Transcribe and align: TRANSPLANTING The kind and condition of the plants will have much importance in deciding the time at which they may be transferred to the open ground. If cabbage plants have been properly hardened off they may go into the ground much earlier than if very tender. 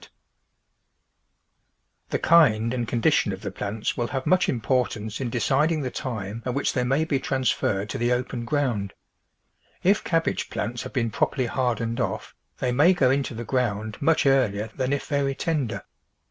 TRANSPLANTING 2.09 2.09
The 2.09 2.17
kind 2.27 2.73
and 2.73 2.87
condition 2.87 3.31
of 3.31 3.43
the 3.43 3.51
plants 3.51 3.95
will 3.95 4.07
have 4.07 4.25
much 4.25 4.49
importance 4.49 5.21
in 5.21 5.29
deciding 5.29 5.81
the 5.81 5.91
time 5.91 6.41
at 6.43 6.55
which 6.55 6.73
they 6.73 6.83
may 6.83 7.05
be 7.05 7.19
transferred 7.19 7.87
to 7.91 7.99
the 7.99 8.11
open 8.11 8.43
ground. 8.43 8.93
If 9.83 10.03
cabbage 10.03 10.49
plants 10.49 10.81
have 10.81 10.93
been 10.93 11.11
properly 11.11 11.45
hardened 11.45 11.99
off 11.99 12.33
they 12.57 12.71
may 12.71 12.93
go 12.95 13.11
into 13.11 13.35
the 13.35 13.45
ground 13.45 14.01
much 14.01 14.25
earlier 14.25 14.71
than 14.75 14.91
if 14.91 15.05
very 15.05 15.35
tender. 15.35 15.83